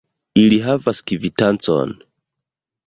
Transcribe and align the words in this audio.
Ili 0.43 0.57
havas 0.63 1.03
kvitancon. 1.11 1.95